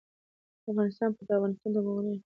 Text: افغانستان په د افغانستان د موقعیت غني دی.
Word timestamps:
افغانستان 0.71 1.09
په 1.17 1.21
د 1.27 1.29
افغانستان 1.37 1.69
د 1.73 1.77
موقعیت 1.85 1.97
غني 2.03 2.11
دی. 2.13 2.17